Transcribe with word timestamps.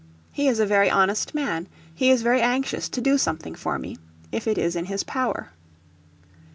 He 0.31 0.47
is 0.47 0.59
a 0.59 0.65
very 0.65 0.89
honest 0.89 1.35
man.... 1.35 1.67
He 1.93 2.09
is 2.09 2.23
very 2.23 2.41
anxious 2.41 2.89
to 2.89 3.01
do 3.01 3.19
something 3.19 3.53
for 3.53 3.77
me, 3.77 3.99
if 4.31 4.47
it 4.47 4.57
is 4.57 4.75
in 4.75 4.85
his 4.85 5.03
power." 5.03 5.51